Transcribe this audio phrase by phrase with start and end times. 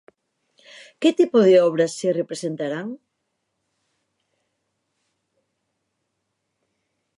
[1.01, 2.87] Que tipo de obras se representarán?